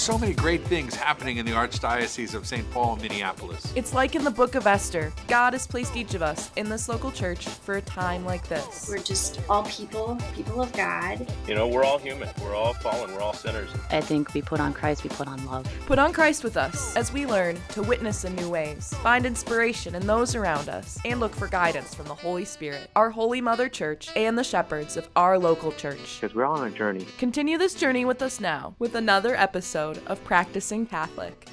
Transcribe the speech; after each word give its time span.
There's 0.00 0.06
so 0.06 0.16
many 0.16 0.32
great 0.32 0.64
things 0.64 0.94
happening 0.94 1.36
in 1.36 1.44
the 1.44 1.52
Archdiocese 1.52 2.34
of 2.34 2.46
St. 2.46 2.68
Paul 2.70 2.96
Minneapolis. 2.96 3.70
It's 3.76 3.92
like 3.92 4.14
in 4.14 4.24
the 4.24 4.30
book 4.30 4.54
of 4.54 4.66
Esther. 4.66 5.12
God 5.28 5.52
has 5.52 5.66
placed 5.66 5.94
each 5.94 6.14
of 6.14 6.22
us 6.22 6.50
in 6.56 6.70
this 6.70 6.88
local 6.88 7.12
church 7.12 7.46
for 7.46 7.74
a 7.76 7.82
time 7.82 8.24
like 8.24 8.48
this. 8.48 8.88
We're 8.88 9.02
just 9.02 9.42
all 9.50 9.64
people, 9.64 10.16
people 10.34 10.62
of 10.62 10.72
God. 10.72 11.30
You 11.46 11.54
know, 11.54 11.68
we're 11.68 11.84
all 11.84 11.98
human. 11.98 12.30
We're 12.42 12.54
all 12.54 12.72
fallen. 12.72 13.12
We're 13.12 13.20
all 13.20 13.34
sinners. 13.34 13.68
I 13.90 14.00
think 14.00 14.32
we 14.32 14.40
put 14.40 14.58
on 14.58 14.72
Christ, 14.72 15.04
we 15.04 15.10
put 15.10 15.28
on 15.28 15.44
love. 15.44 15.70
Put 15.84 15.98
on 15.98 16.14
Christ 16.14 16.44
with 16.44 16.56
us 16.56 16.96
as 16.96 17.12
we 17.12 17.26
learn 17.26 17.58
to 17.72 17.82
witness 17.82 18.24
in 18.24 18.34
new 18.36 18.48
ways, 18.48 18.94
find 19.02 19.26
inspiration 19.26 19.94
in 19.94 20.06
those 20.06 20.34
around 20.34 20.70
us, 20.70 20.98
and 21.04 21.20
look 21.20 21.34
for 21.34 21.46
guidance 21.46 21.94
from 21.94 22.06
the 22.06 22.14
Holy 22.14 22.46
Spirit, 22.46 22.88
our 22.96 23.10
Holy 23.10 23.42
Mother 23.42 23.68
Church, 23.68 24.08
and 24.16 24.38
the 24.38 24.44
shepherds 24.44 24.96
of 24.96 25.10
our 25.14 25.38
local 25.38 25.72
church. 25.72 26.20
Because 26.22 26.34
we're 26.34 26.46
all 26.46 26.58
on 26.58 26.68
a 26.68 26.70
journey. 26.70 27.04
Continue 27.18 27.58
this 27.58 27.74
journey 27.74 28.06
with 28.06 28.22
us 28.22 28.40
now 28.40 28.74
with 28.78 28.94
another 28.94 29.36
episode 29.36 29.89
of 30.06 30.22
Practicing 30.24 30.86
Catholic. 30.86 31.48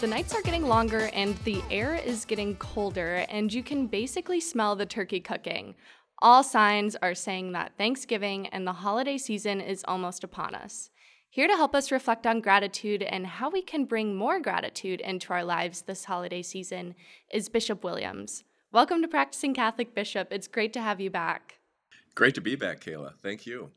The 0.00 0.06
nights 0.06 0.34
are 0.34 0.42
getting 0.42 0.66
longer 0.66 1.10
and 1.14 1.36
the 1.38 1.62
air 1.70 1.94
is 1.94 2.24
getting 2.24 2.54
colder, 2.56 3.24
and 3.28 3.52
you 3.52 3.62
can 3.62 3.86
basically 3.86 4.40
smell 4.40 4.76
the 4.76 4.86
turkey 4.86 5.20
cooking. 5.20 5.74
All 6.20 6.42
signs 6.42 6.96
are 6.96 7.14
saying 7.14 7.52
that 7.52 7.72
Thanksgiving 7.76 8.46
and 8.48 8.66
the 8.66 8.72
holiday 8.72 9.18
season 9.18 9.60
is 9.60 9.84
almost 9.88 10.22
upon 10.22 10.54
us. 10.54 10.90
Here 11.28 11.48
to 11.48 11.56
help 11.56 11.74
us 11.74 11.92
reflect 11.92 12.26
on 12.26 12.40
gratitude 12.40 13.02
and 13.02 13.26
how 13.26 13.50
we 13.50 13.60
can 13.60 13.84
bring 13.84 14.16
more 14.16 14.40
gratitude 14.40 15.00
into 15.00 15.32
our 15.32 15.44
lives 15.44 15.82
this 15.82 16.04
holiday 16.04 16.40
season 16.40 16.94
is 17.30 17.48
Bishop 17.48 17.84
Williams. 17.84 18.44
Welcome 18.72 19.02
to 19.02 19.08
Practicing 19.08 19.54
Catholic 19.54 19.94
Bishop. 19.94 20.28
It's 20.30 20.48
great 20.48 20.72
to 20.72 20.80
have 20.80 21.00
you 21.00 21.10
back. 21.10 21.58
Great 22.16 22.34
to 22.34 22.40
be 22.40 22.56
back, 22.56 22.80
Kayla. 22.80 23.12
Thank 23.22 23.46
you. 23.46 23.70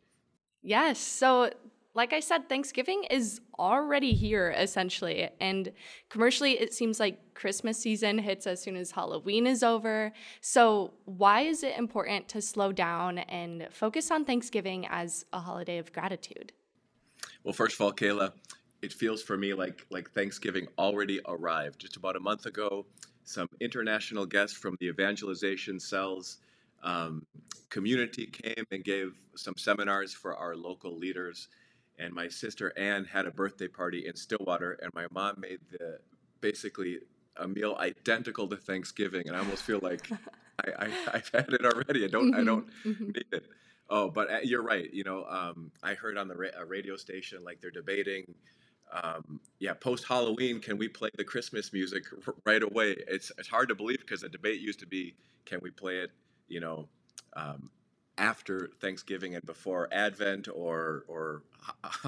Yes. 0.64 0.98
So, 0.98 1.52
like 1.94 2.14
I 2.14 2.22
said, 2.22 2.48
Thanksgiving 2.48 3.04
is 3.12 3.42
already 3.60 4.14
here 4.14 4.56
essentially. 4.58 5.30
And 5.42 5.74
commercially, 6.08 6.54
it 6.54 6.74
seems 6.74 7.02
like 7.02 7.34
Christmas 7.34 7.78
season 7.78 8.18
hits 8.18 8.48
as 8.48 8.62
soon 8.62 8.78
as 8.78 8.92
Halloween 8.92 9.46
is 9.46 9.62
over. 9.62 10.14
So, 10.40 10.94
why 11.04 11.42
is 11.42 11.64
it 11.64 11.78
important 11.78 12.30
to 12.30 12.42
slow 12.42 12.72
down 12.72 13.18
and 13.18 13.68
focus 13.72 14.10
on 14.10 14.24
Thanksgiving 14.24 14.88
as 14.90 15.26
a 15.34 15.40
holiday 15.40 15.78
of 15.78 15.92
gratitude? 15.92 16.54
Well, 17.44 17.54
first 17.54 17.76
of 17.76 17.82
all, 17.82 17.92
Kayla, 17.92 18.32
it 18.82 18.94
feels 18.94 19.22
for 19.22 19.36
me 19.36 19.54
like 19.54 19.86
like 19.90 20.12
Thanksgiving 20.12 20.70
already 20.78 21.20
arrived. 21.28 21.82
Just 21.82 21.98
about 21.98 22.16
a 22.16 22.22
month 22.22 22.46
ago, 22.46 22.86
some 23.26 23.50
international 23.60 24.26
guests 24.26 24.56
from 24.56 24.78
the 24.80 24.88
evangelization 24.88 25.78
cells 25.78 26.38
um, 26.84 27.26
community 27.70 28.26
came 28.26 28.66
and 28.72 28.84
gave 28.84 29.14
some 29.36 29.56
seminars 29.58 30.14
for 30.14 30.36
our 30.36 30.56
local 30.56 30.98
leaders. 30.98 31.48
And 31.98 32.14
my 32.14 32.28
sister 32.28 32.74
Anne 32.78 33.06
had 33.06 33.26
a 33.26 33.32
birthday 33.32 33.68
party 33.68 34.08
in 34.08 34.16
Stillwater, 34.16 34.80
and 34.82 34.92
my 34.94 35.06
mom 35.12 35.36
made 35.40 35.60
the 35.72 36.00
basically 36.42 37.00
a 37.38 37.48
meal 37.48 37.76
identical 37.80 38.48
to 38.48 38.58
Thanksgiving. 38.58 39.28
And 39.28 39.36
I 39.36 39.40
almost 39.40 39.64
feel 39.64 39.80
like 39.82 40.10
I, 40.66 40.86
I, 41.14 41.18
have 41.18 41.30
had 41.34 41.54
it 41.54 41.66
already. 41.66 42.06
I 42.06 42.08
don't 42.08 42.34
I 42.34 42.44
don't 42.44 42.68
mm-hmm. 42.86 43.06
need 43.06 43.26
it. 43.32 43.46
Oh, 43.90 44.10
but 44.10 44.32
uh, 44.32 44.38
you're 44.44 44.62
right. 44.62 44.92
You 44.94 45.04
know, 45.04 45.26
um, 45.26 45.72
I 45.84 45.94
heard 45.94 46.18
on 46.18 46.28
the 46.28 46.36
ra- 46.36 46.64
radio 46.68 46.96
station 46.96 47.44
like 47.44 47.60
they're 47.60 47.72
debating. 47.72 48.34
Um, 48.92 49.40
yeah, 49.60 49.74
post 49.74 50.06
Halloween, 50.08 50.60
can 50.60 50.78
we 50.78 50.88
play 50.88 51.10
the 51.16 51.24
Christmas 51.24 51.72
music 51.74 52.04
r- 52.28 52.36
right 52.46 52.64
away? 52.64 52.96
It's 53.08 53.32
it's 53.38 53.48
hard 53.48 53.70
to 53.70 53.76
believe 53.76 54.00
because 54.00 54.22
the 54.22 54.30
debate 54.30 54.62
used 54.62 54.80
to 54.80 54.88
be, 54.88 55.16
can 55.46 55.60
we 55.62 55.70
play 55.72 55.98
it 55.98 56.12
you 56.50 56.60
know, 56.60 56.88
um, 57.36 57.70
after 58.18 58.70
Thanksgiving 58.82 59.36
and 59.36 59.46
before 59.46 59.88
Advent, 59.92 60.48
or 60.54 61.06
or 61.08 61.44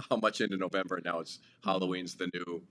how 0.09 0.17
much 0.17 0.41
into 0.41 0.57
November? 0.57 1.01
Now 1.03 1.19
it's. 1.19 1.39
Halloween's 1.63 2.15
the 2.15 2.29
new 2.33 2.61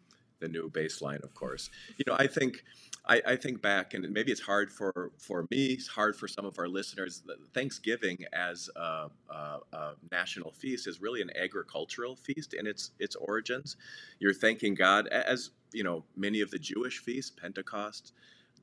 the 0.40 0.48
new 0.48 0.70
baseline, 0.70 1.22
of 1.22 1.34
course. 1.34 1.70
You 1.96 2.04
know, 2.06 2.16
I 2.18 2.26
think 2.26 2.64
I, 3.06 3.22
I, 3.26 3.36
think 3.36 3.62
back, 3.62 3.94
and 3.94 4.10
maybe 4.10 4.32
it's 4.32 4.40
hard 4.40 4.72
for 4.72 5.12
for 5.18 5.46
me, 5.50 5.66
it's 5.66 5.86
hard 5.86 6.16
for 6.16 6.26
some 6.26 6.44
of 6.44 6.58
our 6.58 6.68
listeners. 6.68 7.22
Thanksgiving 7.54 8.24
as 8.32 8.68
a, 8.74 9.08
a, 9.30 9.58
a 9.72 9.92
national 10.10 10.50
feast 10.50 10.86
is 10.86 11.00
really 11.00 11.22
an 11.22 11.30
agricultural 11.36 12.16
feast 12.16 12.54
in 12.54 12.66
its 12.66 12.90
its 12.98 13.14
origins. 13.16 13.76
You're 14.18 14.34
thanking 14.34 14.74
God, 14.74 15.06
as 15.08 15.50
you 15.72 15.84
know, 15.84 16.04
many 16.16 16.40
of 16.40 16.50
the 16.50 16.58
Jewish 16.58 16.98
feasts, 16.98 17.30
Pentecost 17.30 18.12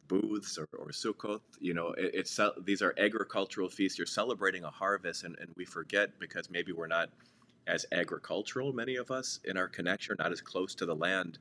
booths 0.07 0.57
or, 0.57 0.67
or 0.77 0.87
Sukkot. 0.87 1.41
You 1.59 1.73
know, 1.73 1.89
it, 1.89 2.11
it's 2.13 2.39
these 2.63 2.81
are 2.81 2.93
agricultural 2.97 3.69
feasts. 3.69 3.97
You're 3.97 4.07
celebrating 4.07 4.63
a 4.63 4.69
harvest, 4.69 5.23
and, 5.23 5.37
and 5.39 5.49
we 5.55 5.65
forget 5.65 6.19
because 6.19 6.49
maybe 6.49 6.71
we're 6.71 6.87
not 6.87 7.09
as 7.67 7.85
agricultural, 7.91 8.71
many 8.73 8.95
of 8.95 9.11
us 9.11 9.39
in 9.43 9.57
our 9.57 9.67
connection, 9.67 10.15
not 10.19 10.31
as 10.31 10.41
close 10.41 10.73
to 10.75 10.85
the 10.85 10.95
land. 10.95 11.37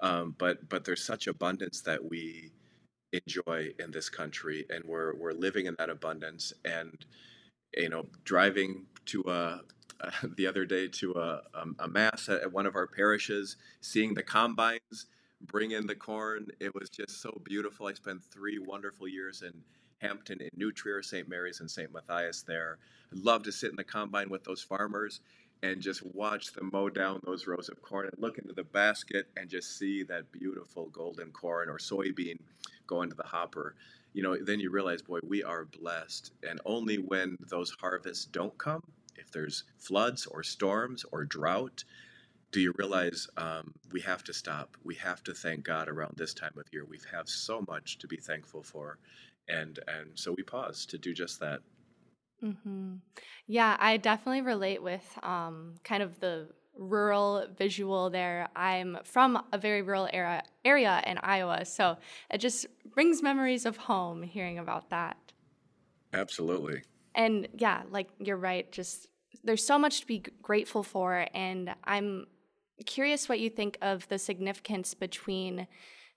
Um, 0.00 0.34
but 0.38 0.68
but 0.68 0.84
there's 0.84 1.04
such 1.04 1.26
abundance 1.26 1.80
that 1.82 2.04
we 2.04 2.50
enjoy 3.12 3.72
in 3.78 3.90
this 3.90 4.08
country, 4.08 4.66
and 4.70 4.84
we're 4.84 5.14
we're 5.16 5.32
living 5.32 5.66
in 5.66 5.74
that 5.78 5.90
abundance. 5.90 6.52
And 6.64 7.04
you 7.76 7.88
know, 7.88 8.06
driving 8.24 8.86
to 9.06 9.22
a 9.26 9.62
uh, 10.00 10.10
the 10.36 10.46
other 10.46 10.64
day 10.64 10.88
to 10.88 11.12
a, 11.12 11.42
a, 11.54 11.84
a 11.84 11.88
mass 11.88 12.28
at 12.28 12.52
one 12.52 12.66
of 12.66 12.74
our 12.74 12.86
parishes, 12.86 13.56
seeing 13.80 14.14
the 14.14 14.22
combines 14.22 15.06
bring 15.40 15.72
in 15.72 15.86
the 15.86 15.94
corn. 15.94 16.48
It 16.60 16.74
was 16.74 16.88
just 16.88 17.20
so 17.20 17.40
beautiful. 17.44 17.86
I 17.86 17.94
spent 17.94 18.24
three 18.24 18.58
wonderful 18.58 19.08
years 19.08 19.42
in 19.42 19.52
Hampton, 19.98 20.40
in 20.40 20.50
New 20.56 20.72
Trier, 20.72 21.02
St. 21.02 21.28
Mary's, 21.28 21.60
and 21.60 21.70
St. 21.70 21.92
Matthias 21.92 22.42
there. 22.42 22.78
I'd 23.12 23.18
love 23.18 23.42
to 23.44 23.52
sit 23.52 23.70
in 23.70 23.76
the 23.76 23.84
combine 23.84 24.28
with 24.28 24.44
those 24.44 24.62
farmers 24.62 25.20
and 25.62 25.80
just 25.80 26.04
watch 26.14 26.52
them 26.52 26.70
mow 26.72 26.90
down 26.90 27.20
those 27.24 27.46
rows 27.46 27.68
of 27.68 27.80
corn 27.80 28.06
and 28.06 28.22
look 28.22 28.38
into 28.38 28.52
the 28.52 28.64
basket 28.64 29.28
and 29.36 29.48
just 29.48 29.78
see 29.78 30.02
that 30.02 30.30
beautiful 30.32 30.86
golden 30.86 31.30
corn 31.30 31.70
or 31.70 31.78
soybean 31.78 32.38
go 32.86 33.02
into 33.02 33.16
the 33.16 33.22
hopper. 33.22 33.74
You 34.12 34.22
know, 34.22 34.36
then 34.36 34.60
you 34.60 34.70
realize, 34.70 35.02
boy, 35.02 35.20
we 35.22 35.42
are 35.42 35.64
blessed. 35.64 36.32
And 36.48 36.60
only 36.64 36.96
when 36.96 37.36
those 37.48 37.70
harvests 37.80 38.26
don't 38.26 38.56
come, 38.58 38.82
if 39.16 39.30
there's 39.30 39.64
floods 39.78 40.26
or 40.26 40.42
storms 40.42 41.04
or 41.10 41.24
drought, 41.24 41.84
do 42.52 42.60
you 42.60 42.72
realize 42.76 43.28
um, 43.36 43.74
we 43.92 44.00
have 44.02 44.24
to 44.24 44.32
stop? 44.32 44.76
We 44.84 44.94
have 44.96 45.22
to 45.24 45.34
thank 45.34 45.64
God 45.64 45.88
around 45.88 46.14
this 46.16 46.34
time 46.34 46.54
of 46.56 46.64
year. 46.72 46.84
We 46.84 46.98
have 47.12 47.28
so 47.28 47.64
much 47.68 47.98
to 47.98 48.06
be 48.06 48.16
thankful 48.16 48.62
for, 48.62 48.98
and 49.48 49.78
and 49.88 50.10
so 50.14 50.32
we 50.32 50.42
pause 50.42 50.86
to 50.86 50.98
do 50.98 51.12
just 51.12 51.40
that. 51.40 51.60
Mm-hmm. 52.42 52.96
Yeah, 53.46 53.76
I 53.80 53.96
definitely 53.96 54.42
relate 54.42 54.82
with 54.82 55.18
um, 55.22 55.74
kind 55.84 56.02
of 56.02 56.20
the 56.20 56.48
rural 56.78 57.46
visual 57.56 58.10
there. 58.10 58.48
I'm 58.54 58.98
from 59.04 59.42
a 59.52 59.58
very 59.58 59.82
rural 59.82 60.08
era, 60.12 60.42
area 60.64 61.02
in 61.06 61.18
Iowa, 61.18 61.64
so 61.64 61.96
it 62.30 62.38
just 62.38 62.66
brings 62.94 63.22
memories 63.22 63.66
of 63.66 63.76
home 63.76 64.22
hearing 64.22 64.58
about 64.58 64.90
that. 64.90 65.16
Absolutely. 66.12 66.82
And 67.14 67.48
yeah, 67.56 67.82
like 67.90 68.08
you're 68.18 68.36
right, 68.36 68.70
just 68.70 69.08
there's 69.42 69.64
so 69.64 69.78
much 69.78 70.00
to 70.00 70.06
be 70.06 70.22
grateful 70.42 70.82
for 70.82 71.26
and 71.34 71.74
I'm 71.84 72.26
curious 72.84 73.28
what 73.28 73.40
you 73.40 73.48
think 73.48 73.78
of 73.80 74.06
the 74.08 74.18
significance 74.18 74.94
between 74.94 75.66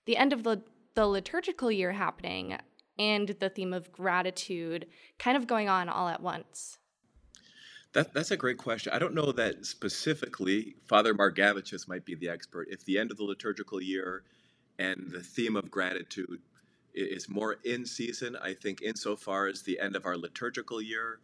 the 0.05 0.17
end 0.17 0.33
of 0.33 0.43
the, 0.43 0.61
the 0.95 1.05
liturgical 1.05 1.71
year 1.71 1.93
happening 1.93 2.57
and 2.97 3.29
the 3.39 3.49
theme 3.49 3.73
of 3.73 3.91
gratitude 3.91 4.85
kind 5.17 5.37
of 5.37 5.47
going 5.47 5.69
on 5.69 5.87
all 5.87 6.09
at 6.09 6.21
once. 6.21 6.77
That, 7.93 8.13
that's 8.13 8.31
a 8.31 8.37
great 8.37 8.57
question. 8.57 8.93
I 8.93 8.99
don't 8.99 9.15
know 9.15 9.31
that 9.31 9.65
specifically 9.65 10.75
Father 10.87 11.13
Margevicius 11.13 11.87
might 11.87 12.05
be 12.05 12.15
the 12.15 12.29
expert. 12.29 12.67
If 12.69 12.85
the 12.85 12.99
end 12.99 13.09
of 13.09 13.17
the 13.17 13.23
liturgical 13.23 13.81
year 13.81 14.23
and 14.77 15.09
the 15.11 15.23
theme 15.23 15.55
of 15.55 15.71
gratitude 15.71 16.39
is 16.93 17.29
more 17.29 17.57
in 17.63 17.85
season, 17.85 18.35
I 18.35 18.53
think, 18.53 18.81
insofar 18.81 19.47
as 19.47 19.63
the 19.63 19.79
end 19.79 19.95
of 19.95 20.05
our 20.05 20.17
liturgical 20.17 20.81
year, 20.81 21.19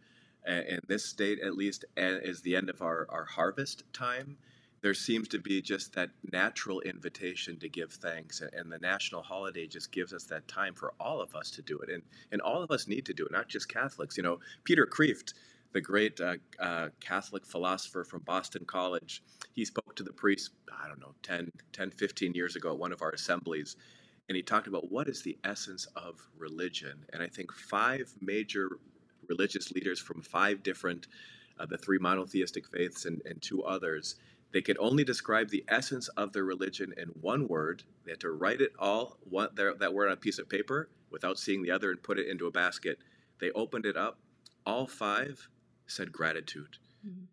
in 0.46 0.80
this 0.88 1.04
state 1.04 1.40
at 1.40 1.56
least, 1.56 1.84
is 1.96 2.40
the 2.40 2.56
end 2.56 2.68
of 2.70 2.82
our, 2.82 3.06
our 3.10 3.24
harvest 3.24 3.84
time 3.92 4.36
there 4.82 4.94
seems 4.94 5.28
to 5.28 5.38
be 5.38 5.62
just 5.62 5.94
that 5.94 6.10
natural 6.32 6.80
invitation 6.82 7.58
to 7.58 7.68
give 7.68 7.92
thanks 7.92 8.42
and 8.52 8.70
the 8.70 8.78
national 8.78 9.22
holiday 9.22 9.66
just 9.66 9.90
gives 9.90 10.12
us 10.12 10.24
that 10.24 10.46
time 10.48 10.74
for 10.74 10.92
all 11.00 11.20
of 11.20 11.34
us 11.34 11.50
to 11.50 11.62
do 11.62 11.78
it 11.78 11.90
and 11.90 12.02
and 12.32 12.40
all 12.40 12.62
of 12.62 12.70
us 12.70 12.86
need 12.86 13.06
to 13.06 13.14
do 13.14 13.24
it 13.24 13.32
not 13.32 13.48
just 13.48 13.68
catholics. 13.68 14.16
You 14.16 14.22
know 14.22 14.38
peter 14.64 14.86
kreeft 14.86 15.34
the 15.72 15.80
great 15.80 16.20
uh, 16.20 16.36
uh, 16.60 16.88
catholic 17.00 17.44
philosopher 17.46 18.04
from 18.04 18.20
boston 18.20 18.64
college 18.64 19.22
he 19.54 19.64
spoke 19.64 19.94
to 19.96 20.02
the 20.02 20.12
priests 20.12 20.50
i 20.82 20.88
don't 20.88 21.00
know 21.00 21.14
10 21.22 21.50
10 21.72 21.90
15 21.90 22.34
years 22.34 22.56
ago 22.56 22.72
at 22.72 22.78
one 22.78 22.92
of 22.92 23.02
our 23.02 23.10
assemblies 23.10 23.76
and 24.28 24.36
he 24.36 24.42
talked 24.42 24.66
about 24.66 24.90
what 24.90 25.08
is 25.08 25.22
the 25.22 25.38
essence 25.44 25.86
of 25.96 26.28
religion 26.38 27.04
and 27.12 27.22
i 27.22 27.26
think 27.26 27.52
five 27.52 28.12
major 28.20 28.78
religious 29.28 29.72
leaders 29.72 29.98
from 29.98 30.22
five 30.22 30.62
different 30.62 31.08
uh, 31.58 31.66
the 31.66 31.78
three 31.78 31.98
monotheistic 31.98 32.66
faiths 32.68 33.06
and, 33.06 33.22
and 33.24 33.40
two 33.40 33.64
others 33.64 34.16
they 34.52 34.62
could 34.62 34.78
only 34.78 35.04
describe 35.04 35.50
the 35.50 35.64
essence 35.68 36.08
of 36.08 36.32
their 36.32 36.44
religion 36.44 36.94
in 36.96 37.08
one 37.20 37.48
word. 37.48 37.82
They 38.04 38.12
had 38.12 38.20
to 38.20 38.30
write 38.30 38.60
it 38.60 38.72
all, 38.78 39.18
one, 39.28 39.48
their, 39.54 39.74
that 39.74 39.92
word 39.94 40.08
on 40.08 40.14
a 40.14 40.16
piece 40.16 40.38
of 40.38 40.48
paper 40.48 40.88
without 41.10 41.38
seeing 41.38 41.62
the 41.62 41.70
other 41.70 41.90
and 41.90 42.02
put 42.02 42.18
it 42.18 42.28
into 42.28 42.46
a 42.46 42.50
basket. 42.50 42.98
They 43.40 43.50
opened 43.52 43.86
it 43.86 43.96
up. 43.96 44.18
All 44.64 44.86
five 44.86 45.48
said 45.86 46.12
gratitude. 46.12 46.78
Mm-hmm. 47.06 47.24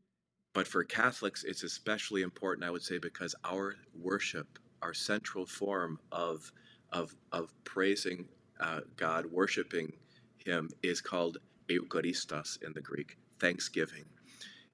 but 0.54 0.68
for 0.68 0.84
Catholics, 0.84 1.44
it's 1.44 1.64
especially 1.64 2.22
important, 2.22 2.68
I 2.68 2.70
would 2.72 2.84
say, 2.84 3.00
because 3.00 3.34
our 3.44 3.76
worship, 4.00 4.60
our 4.82 4.94
central 4.94 5.46
form 5.46 6.00
of 6.12 6.52
of 6.92 7.16
of 7.32 7.54
praising 7.64 8.28
uh, 8.60 8.82
God, 8.98 9.26
worshiping 9.26 9.94
Him, 10.38 10.70
is 10.84 11.02
called 11.02 11.40
Eucharistos 11.70 12.62
in 12.64 12.74
the 12.74 12.82
Greek, 12.82 13.18
Thanksgiving. 13.40 14.06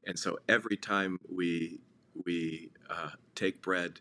And 0.06 0.18
so 0.18 0.38
every 0.50 0.78
time 0.78 1.20
we 1.30 1.80
we 2.26 2.72
uh, 2.90 3.12
take 3.36 3.62
bread, 3.62 4.00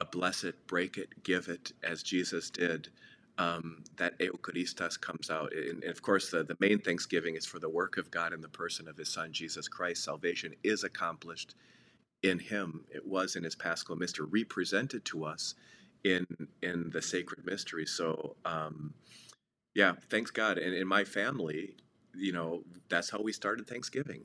uh, 0.00 0.04
bless 0.10 0.44
it, 0.44 0.66
break 0.66 0.96
it, 0.96 1.22
give 1.22 1.48
it, 1.48 1.72
as 1.82 2.02
Jesus 2.02 2.50
did, 2.50 2.88
um, 3.38 3.82
that 3.96 4.18
Eucharistos 4.18 5.00
comes 5.00 5.30
out. 5.30 5.52
And, 5.52 5.82
and 5.82 5.92
of 5.92 6.02
course, 6.02 6.30
the, 6.30 6.44
the 6.44 6.56
main 6.60 6.78
thanksgiving 6.78 7.36
is 7.36 7.46
for 7.46 7.58
the 7.58 7.68
work 7.68 7.96
of 7.96 8.10
God 8.10 8.32
in 8.32 8.40
the 8.40 8.48
person 8.48 8.88
of 8.88 8.96
his 8.96 9.08
Son, 9.12 9.32
Jesus 9.32 9.68
Christ. 9.68 10.04
Salvation 10.04 10.54
is 10.62 10.84
accomplished 10.84 11.54
in 12.22 12.38
him. 12.38 12.84
It 12.90 13.06
was 13.06 13.36
in 13.36 13.44
his 13.44 13.56
paschal 13.56 13.96
mystery, 13.96 14.26
represented 14.30 15.04
to 15.06 15.24
us 15.24 15.54
in 16.04 16.26
in 16.62 16.90
the 16.92 17.02
sacred 17.02 17.44
mystery. 17.44 17.86
So, 17.86 18.36
um, 18.44 18.94
yeah, 19.74 19.94
thanks 20.10 20.30
God. 20.30 20.58
And 20.58 20.74
in 20.74 20.86
my 20.86 21.04
family, 21.04 21.76
you 22.14 22.32
know, 22.32 22.62
that's 22.88 23.10
how 23.10 23.20
we 23.22 23.32
started 23.32 23.66
Thanksgiving. 23.66 24.24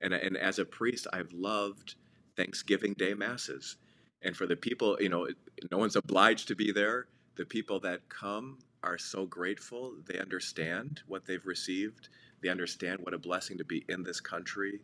And, 0.00 0.12
and 0.12 0.36
as 0.36 0.58
a 0.58 0.64
priest, 0.64 1.06
I've 1.12 1.32
loved 1.32 1.96
Thanksgiving 2.36 2.94
Day 2.94 3.14
masses. 3.14 3.76
And 4.22 4.36
for 4.36 4.46
the 4.46 4.56
people, 4.56 4.96
you 5.00 5.08
know, 5.08 5.28
no 5.70 5.78
one's 5.78 5.96
obliged 5.96 6.48
to 6.48 6.54
be 6.54 6.72
there 6.72 7.06
the 7.36 7.44
people 7.44 7.78
that 7.80 8.08
come 8.08 8.58
are 8.82 8.98
so 8.98 9.26
grateful. 9.26 9.94
They 10.06 10.18
understand 10.18 11.02
what 11.06 11.26
they've 11.26 11.44
received. 11.44 12.08
They 12.42 12.48
understand 12.48 13.00
what 13.00 13.14
a 13.14 13.18
blessing 13.18 13.58
to 13.58 13.64
be 13.64 13.84
in 13.88 14.02
this 14.02 14.20
country 14.20 14.80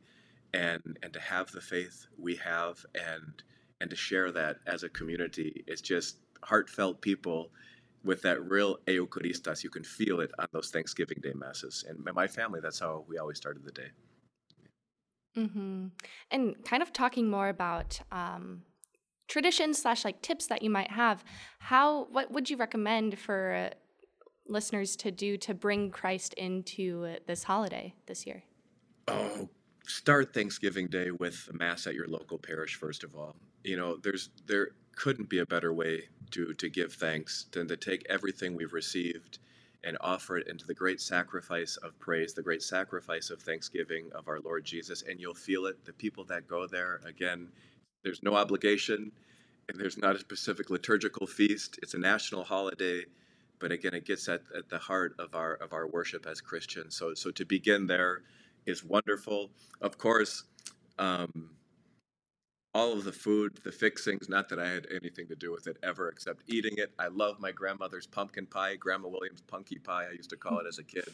and 0.54 0.98
and 1.02 1.12
to 1.12 1.20
have 1.20 1.50
the 1.50 1.60
faith 1.60 2.06
we 2.18 2.36
have 2.36 2.84
and 2.94 3.42
and 3.80 3.90
to 3.90 3.96
share 3.96 4.30
that 4.32 4.58
as 4.66 4.82
a 4.82 4.88
community. 4.88 5.64
It's 5.66 5.80
just 5.80 6.18
heartfelt 6.42 7.00
people 7.00 7.50
with 8.04 8.22
that 8.22 8.42
real 8.42 8.78
Eucharistas. 8.86 9.64
You 9.64 9.70
can 9.70 9.84
feel 9.84 10.20
it 10.20 10.30
on 10.38 10.46
those 10.52 10.70
Thanksgiving 10.70 11.18
Day 11.22 11.32
masses. 11.34 11.84
And 11.88 12.04
my 12.14 12.26
family, 12.26 12.60
that's 12.60 12.80
how 12.80 13.04
we 13.08 13.18
always 13.18 13.38
started 13.38 13.64
the 13.64 13.72
day. 13.72 13.90
Mm-hmm. 15.36 15.86
And 16.30 16.64
kind 16.64 16.82
of 16.82 16.92
talking 16.92 17.30
more 17.30 17.48
about 17.48 18.00
um, 18.12 18.62
traditions 19.32 19.80
slash 19.80 20.04
like 20.04 20.20
tips 20.20 20.46
that 20.48 20.60
you 20.60 20.68
might 20.68 20.90
have 20.90 21.24
how 21.58 22.04
what 22.10 22.30
would 22.30 22.50
you 22.50 22.56
recommend 22.58 23.18
for 23.18 23.70
listeners 24.46 24.94
to 24.94 25.10
do 25.10 25.38
to 25.38 25.54
bring 25.54 25.90
christ 25.90 26.34
into 26.34 27.16
this 27.26 27.44
holiday 27.44 27.94
this 28.06 28.26
year 28.26 28.42
oh 29.08 29.48
start 29.86 30.34
thanksgiving 30.34 30.86
day 30.86 31.10
with 31.10 31.48
mass 31.54 31.86
at 31.86 31.94
your 31.94 32.06
local 32.08 32.36
parish 32.36 32.74
first 32.74 33.04
of 33.04 33.14
all 33.14 33.34
you 33.64 33.74
know 33.74 33.96
there's 33.96 34.28
there 34.46 34.68
couldn't 34.96 35.30
be 35.30 35.38
a 35.38 35.46
better 35.46 35.72
way 35.72 36.02
to 36.30 36.52
to 36.54 36.68
give 36.68 36.92
thanks 36.92 37.46
than 37.52 37.66
to 37.66 37.76
take 37.76 38.04
everything 38.10 38.54
we've 38.54 38.74
received 38.74 39.38
and 39.84 39.96
offer 40.00 40.36
it 40.38 40.48
into 40.48 40.66
the 40.66 40.74
great 40.74 41.00
sacrifice 41.00 41.76
of 41.78 41.98
praise, 41.98 42.34
the 42.34 42.42
great 42.42 42.62
sacrifice 42.62 43.30
of 43.30 43.40
thanksgiving 43.40 44.10
of 44.14 44.28
our 44.28 44.40
Lord 44.40 44.64
Jesus. 44.64 45.02
And 45.08 45.20
you'll 45.20 45.34
feel 45.34 45.66
it. 45.66 45.84
The 45.84 45.92
people 45.92 46.24
that 46.26 46.46
go 46.46 46.66
there, 46.66 47.00
again, 47.04 47.48
there's 48.04 48.22
no 48.22 48.34
obligation, 48.34 49.10
and 49.68 49.80
there's 49.80 49.98
not 49.98 50.16
a 50.16 50.20
specific 50.20 50.70
liturgical 50.70 51.26
feast. 51.26 51.78
It's 51.82 51.94
a 51.94 51.98
national 51.98 52.44
holiday, 52.44 53.04
but 53.58 53.72
again, 53.72 53.94
it 53.94 54.04
gets 54.04 54.28
at, 54.28 54.42
at 54.56 54.68
the 54.68 54.78
heart 54.78 55.14
of 55.18 55.34
our 55.34 55.54
of 55.54 55.72
our 55.72 55.86
worship 55.86 56.26
as 56.26 56.40
Christians. 56.40 56.96
So 56.96 57.14
so 57.14 57.30
to 57.30 57.44
begin 57.44 57.86
there 57.86 58.22
is 58.66 58.84
wonderful. 58.84 59.50
Of 59.80 59.98
course, 59.98 60.44
um, 60.98 61.50
all 62.74 62.92
of 62.92 63.04
the 63.04 63.12
food, 63.12 63.58
the 63.64 63.72
fixings, 63.72 64.28
not 64.28 64.48
that 64.48 64.58
I 64.58 64.68
had 64.68 64.86
anything 64.90 65.28
to 65.28 65.34
do 65.34 65.52
with 65.52 65.66
it 65.66 65.76
ever 65.82 66.08
except 66.08 66.42
eating 66.46 66.78
it. 66.78 66.92
I 66.98 67.08
love 67.08 67.38
my 67.38 67.52
grandmother's 67.52 68.06
pumpkin 68.06 68.46
pie, 68.46 68.76
Grandma 68.76 69.08
Williams' 69.08 69.42
punky 69.42 69.78
pie, 69.78 70.06
I 70.08 70.12
used 70.12 70.30
to 70.30 70.36
call 70.36 70.58
it 70.58 70.66
as 70.66 70.78
a 70.78 70.82
kid. 70.82 71.08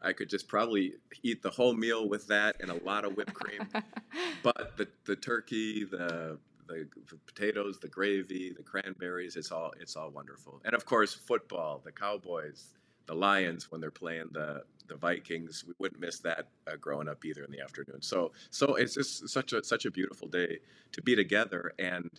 I 0.00 0.12
could 0.12 0.28
just 0.28 0.48
probably 0.48 0.94
eat 1.22 1.42
the 1.42 1.50
whole 1.50 1.74
meal 1.74 2.08
with 2.08 2.26
that 2.28 2.56
and 2.60 2.70
a 2.70 2.84
lot 2.84 3.04
of 3.04 3.16
whipped 3.16 3.34
cream. 3.34 3.68
but 4.42 4.76
the, 4.76 4.88
the 5.04 5.16
turkey, 5.16 5.84
the, 5.84 6.38
the, 6.68 6.88
the 7.08 7.16
potatoes, 7.26 7.78
the 7.78 7.88
gravy, 7.88 8.52
the 8.56 8.62
cranberries, 8.62 9.36
it's 9.36 9.52
all 9.52 9.72
it's 9.80 9.94
all 9.94 10.10
wonderful. 10.10 10.60
And 10.64 10.74
of 10.74 10.84
course, 10.84 11.14
football, 11.14 11.80
the 11.84 11.92
Cowboys, 11.92 12.66
the 13.12 13.18
Lions 13.18 13.70
when 13.70 13.80
they're 13.80 13.90
playing 13.90 14.28
the 14.32 14.62
the 14.88 14.96
Vikings, 14.96 15.64
we 15.66 15.74
wouldn't 15.78 16.00
miss 16.00 16.18
that 16.20 16.48
uh, 16.66 16.76
growing 16.76 17.08
up 17.08 17.24
either 17.24 17.44
in 17.44 17.52
the 17.52 17.60
afternoon. 17.60 18.00
So 18.00 18.32
so 18.50 18.74
it's 18.76 18.94
just 18.94 19.28
such 19.28 19.52
a 19.52 19.62
such 19.62 19.84
a 19.84 19.90
beautiful 19.90 20.28
day 20.28 20.58
to 20.92 21.02
be 21.02 21.14
together 21.14 21.72
and 21.78 22.10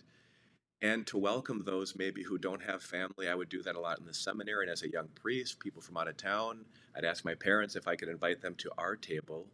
and 0.82 1.06
to 1.06 1.18
welcome 1.18 1.62
those 1.64 1.96
maybe 1.96 2.22
who 2.22 2.38
don't 2.38 2.62
have 2.62 2.82
family. 2.82 3.28
I 3.28 3.34
would 3.34 3.48
do 3.48 3.62
that 3.62 3.74
a 3.74 3.80
lot 3.80 3.98
in 3.98 4.06
the 4.06 4.14
seminary 4.14 4.64
and 4.66 4.72
as 4.72 4.82
a 4.82 4.90
young 4.90 5.08
priest, 5.14 5.58
people 5.58 5.82
from 5.82 5.96
out 5.96 6.08
of 6.08 6.16
town. 6.16 6.64
I'd 6.96 7.04
ask 7.04 7.24
my 7.24 7.34
parents 7.34 7.74
if 7.74 7.88
I 7.88 7.96
could 7.96 8.08
invite 8.08 8.40
them 8.40 8.54
to 8.56 8.70
our 8.78 8.94
table 8.94 9.46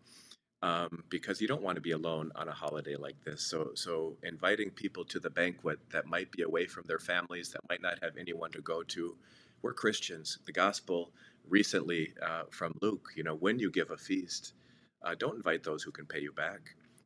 um, 0.62 1.04
because 1.08 1.40
you 1.40 1.48
don't 1.48 1.62
want 1.62 1.76
to 1.76 1.80
be 1.80 1.92
alone 1.92 2.32
on 2.36 2.48
a 2.48 2.52
holiday 2.52 2.96
like 2.96 3.22
this. 3.24 3.42
So, 3.42 3.70
so 3.74 4.16
inviting 4.22 4.70
people 4.70 5.04
to 5.06 5.18
the 5.18 5.30
banquet 5.30 5.78
that 5.90 6.06
might 6.06 6.30
be 6.32 6.42
away 6.42 6.66
from 6.66 6.84
their 6.86 6.98
families, 6.98 7.50
that 7.50 7.60
might 7.68 7.80
not 7.80 7.98
have 8.02 8.16
anyone 8.18 8.50
to 8.52 8.60
go 8.60 8.82
to. 8.82 9.16
We're 9.62 9.74
Christians. 9.74 10.38
The 10.46 10.52
gospel 10.52 11.12
recently 11.50 12.14
uh, 12.26 12.44
from 12.50 12.72
Luke, 12.80 13.08
you 13.16 13.22
know, 13.22 13.34
when 13.34 13.58
you 13.58 13.70
give 13.70 13.90
a 13.90 13.96
feast, 13.96 14.54
uh, 15.02 15.14
don't 15.18 15.36
invite 15.36 15.62
those 15.62 15.82
who 15.82 15.90
can 15.90 16.06
pay 16.06 16.20
you 16.20 16.32
back. 16.32 16.60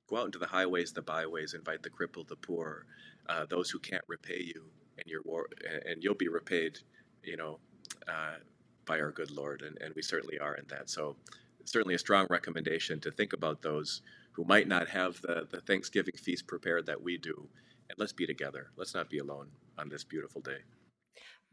Go 0.09 0.19
out 0.19 0.27
into 0.27 0.39
the 0.39 0.47
highways, 0.47 0.93
the 0.93 1.03
byways, 1.03 1.55
invite 1.55 1.83
the 1.83 1.91
crippled, 1.91 2.29
the 2.29 2.37
poor, 2.37 2.87
uh, 3.29 3.47
those 3.49 3.71
who 3.71 3.79
can't 3.79 4.05
repay 4.07 4.41
you, 4.41 4.65
and 4.99 5.07
your 5.07 5.23
war, 5.25 5.49
and 5.87 6.03
you'll 6.03 6.15
be 6.15 6.29
repaid, 6.29 6.79
you 7.23 7.37
know, 7.37 7.59
uh, 8.07 8.37
by 8.85 9.01
our 9.01 9.11
good 9.11 9.31
Lord, 9.31 9.63
and, 9.63 9.79
and 9.81 9.95
we 9.95 10.03
certainly 10.03 10.39
are 10.39 10.55
in 10.55 10.65
that. 10.69 10.91
So, 10.91 11.17
certainly 11.65 11.95
a 11.95 11.99
strong 11.99 12.27
recommendation 12.29 13.01
to 13.01 13.11
think 13.11 13.33
about 13.33 13.63
those 13.63 14.03
who 14.33 14.45
might 14.45 14.69
not 14.69 14.89
have 14.89 15.21
the, 15.23 15.47
the 15.51 15.61
Thanksgiving 15.63 16.15
feast 16.17 16.47
prepared 16.47 16.85
that 16.87 17.03
we 17.03 17.17
do, 17.17 17.49
and 17.89 17.99
let's 17.99 18.13
be 18.13 18.27
together. 18.27 18.69
Let's 18.77 18.95
not 18.95 19.09
be 19.09 19.19
alone 19.19 19.49
on 19.79 19.89
this 19.89 20.05
beautiful 20.05 20.43
day. 20.43 20.59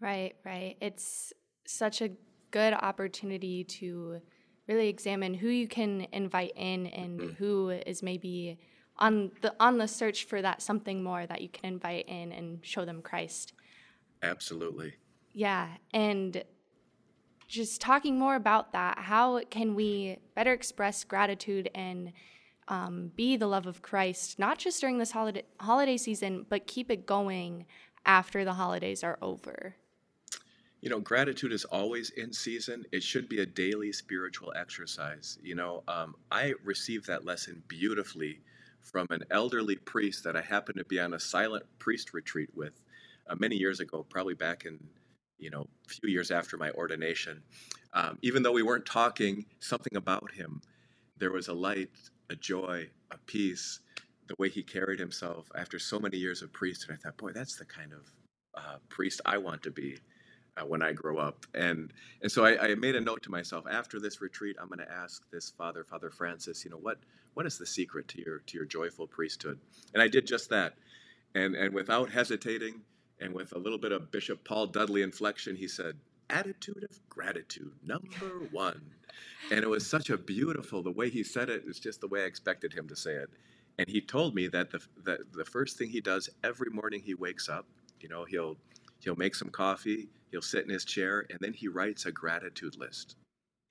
Right, 0.01 0.35
right. 0.43 0.75
It's 0.81 1.31
such 1.65 2.01
a 2.01 2.09
good 2.51 2.73
opportunity 2.73 3.63
to 3.63 4.21
really 4.67 4.89
examine 4.89 5.33
who 5.33 5.47
you 5.47 5.67
can 5.67 6.07
invite 6.11 6.53
in 6.55 6.87
and 6.87 7.19
mm-hmm. 7.19 7.33
who 7.33 7.69
is 7.69 8.03
maybe 8.03 8.59
on 8.97 9.31
the 9.41 9.53
on 9.59 9.77
the 9.77 9.87
search 9.87 10.25
for 10.25 10.41
that 10.41 10.61
something 10.61 11.03
more 11.03 11.25
that 11.25 11.41
you 11.41 11.49
can 11.49 11.73
invite 11.73 12.07
in 12.07 12.31
and 12.31 12.59
show 12.61 12.85
them 12.85 13.01
Christ. 13.01 13.53
Absolutely. 14.21 14.93
Yeah, 15.33 15.67
and 15.93 16.43
just 17.47 17.81
talking 17.81 18.17
more 18.17 18.35
about 18.35 18.71
that, 18.73 18.97
how 18.99 19.41
can 19.49 19.75
we 19.75 20.17
better 20.35 20.53
express 20.53 21.03
gratitude 21.03 21.69
and 21.75 22.13
um, 22.67 23.11
be 23.15 23.35
the 23.35 23.47
love 23.47 23.65
of 23.65 23.81
Christ, 23.81 24.39
not 24.39 24.57
just 24.57 24.79
during 24.79 24.97
this 24.99 25.11
holiday 25.11 25.43
holiday 25.59 25.97
season, 25.97 26.45
but 26.47 26.67
keep 26.67 26.91
it 26.91 27.05
going 27.05 27.65
after 28.05 28.45
the 28.45 28.53
holidays 28.53 29.03
are 29.03 29.17
over? 29.21 29.75
You 30.81 30.89
know, 30.89 30.99
gratitude 30.99 31.53
is 31.53 31.63
always 31.65 32.09
in 32.09 32.33
season. 32.33 32.85
It 32.91 33.03
should 33.03 33.29
be 33.29 33.41
a 33.41 33.45
daily 33.45 33.91
spiritual 33.91 34.51
exercise. 34.55 35.37
You 35.43 35.53
know, 35.53 35.83
um, 35.87 36.15
I 36.31 36.53
received 36.63 37.05
that 37.07 37.23
lesson 37.23 37.61
beautifully 37.67 38.39
from 38.81 39.05
an 39.11 39.23
elderly 39.29 39.75
priest 39.75 40.23
that 40.23 40.35
I 40.35 40.41
happened 40.41 40.79
to 40.79 40.85
be 40.85 40.99
on 40.99 41.13
a 41.13 41.19
silent 41.19 41.65
priest 41.77 42.15
retreat 42.15 42.49
with 42.55 42.73
uh, 43.29 43.35
many 43.39 43.55
years 43.55 43.79
ago, 43.79 44.03
probably 44.09 44.33
back 44.33 44.65
in, 44.65 44.79
you 45.37 45.51
know, 45.51 45.67
a 45.85 45.93
few 45.93 46.09
years 46.09 46.31
after 46.31 46.57
my 46.57 46.71
ordination. 46.71 47.43
Um, 47.93 48.17
even 48.23 48.41
though 48.41 48.51
we 48.51 48.63
weren't 48.63 48.85
talking, 48.85 49.45
something 49.59 49.95
about 49.95 50.31
him, 50.31 50.61
there 51.19 51.31
was 51.31 51.47
a 51.47 51.53
light, 51.53 51.91
a 52.31 52.35
joy, 52.35 52.89
a 53.11 53.17
peace, 53.27 53.81
the 54.27 54.35
way 54.39 54.49
he 54.49 54.63
carried 54.63 54.99
himself 54.99 55.51
after 55.55 55.77
so 55.77 55.99
many 55.99 56.17
years 56.17 56.41
of 56.41 56.51
priest. 56.51 56.87
And 56.87 56.97
I 56.97 57.01
thought, 57.01 57.17
boy, 57.17 57.33
that's 57.33 57.55
the 57.55 57.65
kind 57.65 57.93
of 57.93 57.99
uh, 58.55 58.77
priest 58.89 59.21
I 59.27 59.37
want 59.37 59.61
to 59.63 59.71
be. 59.71 59.99
Uh, 60.57 60.65
when 60.65 60.81
I 60.81 60.91
grow 60.91 61.17
up. 61.17 61.45
And 61.53 61.93
and 62.21 62.29
so 62.29 62.43
I, 62.43 62.71
I, 62.71 62.75
made 62.75 62.97
a 62.97 62.99
note 62.99 63.23
to 63.23 63.31
myself 63.31 63.63
after 63.71 64.01
this 64.01 64.19
retreat, 64.19 64.57
I'm 64.61 64.67
going 64.67 64.85
to 64.85 64.91
ask 64.91 65.23
this 65.31 65.49
Father, 65.49 65.85
Father 65.85 66.09
Francis, 66.09 66.65
you 66.65 66.71
know, 66.71 66.77
what 66.77 66.97
what 67.35 67.45
is 67.45 67.57
the 67.57 67.65
secret 67.65 68.09
to 68.09 68.21
your 68.21 68.39
to 68.39 68.57
your 68.57 68.65
joyful 68.65 69.07
priesthood? 69.07 69.61
And 69.93 70.03
I 70.03 70.09
did 70.09 70.27
just 70.27 70.49
that. 70.49 70.73
And 71.35 71.55
and 71.55 71.73
without 71.73 72.09
hesitating 72.09 72.81
and 73.21 73.33
with 73.33 73.53
a 73.53 73.57
little 73.57 73.77
bit 73.77 73.93
of 73.93 74.11
Bishop 74.11 74.43
Paul 74.43 74.67
Dudley 74.67 75.03
inflection, 75.03 75.55
he 75.55 75.69
said, 75.69 75.95
attitude 76.29 76.85
of 76.89 76.99
gratitude, 77.09 77.71
number 77.85 78.47
one. 78.51 78.81
And 79.51 79.59
it 79.59 79.69
was 79.69 79.85
such 79.85 80.09
a 80.09 80.17
beautiful, 80.17 80.81
the 80.81 80.91
way 80.91 81.09
he 81.09 81.23
said 81.23 81.49
it 81.49 81.63
is 81.65 81.79
just 81.79 82.01
the 82.01 82.07
way 82.07 82.23
I 82.23 82.25
expected 82.25 82.73
him 82.73 82.87
to 82.87 82.95
say 82.95 83.13
it. 83.13 83.29
And 83.77 83.87
he 83.87 84.01
told 84.01 84.35
me 84.35 84.47
that 84.47 84.71
the, 84.71 84.79
that 85.05 85.19
the 85.33 85.45
first 85.45 85.77
thing 85.77 85.89
he 85.89 86.01
does 86.01 86.29
every 86.43 86.69
morning 86.71 87.01
he 87.03 87.13
wakes 87.13 87.49
up, 87.49 87.65
you 87.99 88.09
know, 88.09 88.25
he'll, 88.25 88.57
he'll 88.99 89.15
make 89.15 89.35
some 89.35 89.49
coffee, 89.49 90.07
he'll 90.31 90.41
sit 90.41 90.63
in 90.63 90.69
his 90.69 90.85
chair, 90.85 91.25
and 91.29 91.39
then 91.39 91.53
he 91.53 91.67
writes 91.67 92.05
a 92.05 92.11
gratitude 92.11 92.75
list. 92.77 93.15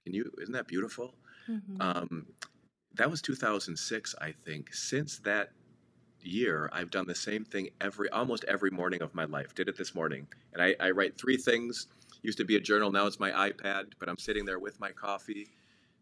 Can 0.05 0.15
you, 0.15 0.31
isn't 0.41 0.53
that 0.53 0.69
beautiful? 0.69 1.15
Mm-hmm. 1.49 1.81
Um, 1.81 2.27
that 2.95 3.11
was 3.11 3.23
2006, 3.23 4.15
I 4.21 4.33
think. 4.45 4.73
Since 4.75 5.19
that 5.21 5.51
year, 6.21 6.69
I've 6.73 6.91
done 6.91 7.07
the 7.07 7.15
same 7.15 7.45
thing 7.45 7.71
every 7.81 8.11
almost 8.11 8.45
every 8.45 8.71
morning 8.71 9.03
of 9.03 9.15
my 9.15 9.25
life. 9.25 9.55
Did 9.55 9.69
it 9.69 9.77
this 9.77 9.95
morning, 9.95 10.27
and 10.53 10.63
I, 10.63 10.75
I 10.81 10.91
write 10.91 11.19
three 11.19 11.37
things. 11.37 11.87
Used 12.23 12.39
to 12.39 12.45
be 12.45 12.57
a 12.57 12.61
journal, 12.61 12.93
now 12.93 13.07
it's 13.07 13.19
my 13.19 13.31
iPad. 13.31 13.93
But 13.99 14.09
I'm 14.09 14.19
sitting 14.19 14.45
there 14.45 14.59
with 14.59 14.79
my 14.81 14.91
coffee, 14.91 15.49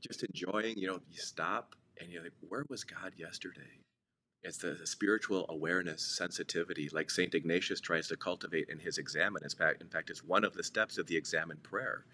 just 0.00 0.24
enjoying. 0.24 0.76
You 0.76 0.88
know, 0.88 1.00
you 1.10 1.18
stop 1.18 1.76
and 2.00 2.10
you're 2.10 2.22
like, 2.22 2.32
where 2.48 2.64
was 2.68 2.84
God 2.84 3.12
yesterday? 3.16 3.60
It's 4.42 4.58
the, 4.58 4.78
spiritual 4.86 5.46
awareness, 5.48 6.02
sensitivity, 6.02 6.88
like 6.92 7.10
Saint 7.10 7.34
Ignatius 7.34 7.80
tries 7.80 8.08
to 8.08 8.16
cultivate 8.16 8.68
in 8.70 8.78
his 8.78 8.98
examen. 8.98 9.42
In 9.44 9.50
fact, 9.88 10.10
it's 10.10 10.24
one 10.24 10.44
of 10.44 10.54
the 10.54 10.64
steps 10.64 10.98
of 10.98 11.06
the 11.06 11.16
examen 11.16 11.58
prayer. 11.62 12.04